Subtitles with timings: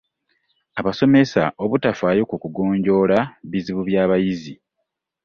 [0.79, 3.19] Abasomesa obutafaayo ku kugonjoola
[3.49, 4.53] bizibu by’abayizi.